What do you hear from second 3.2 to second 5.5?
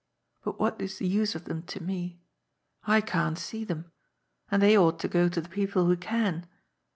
see them. And they ought to go to the